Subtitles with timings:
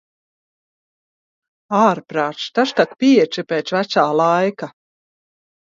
[1.81, 4.75] Ārprāc, tas tak pieci pēc "vecā" laika.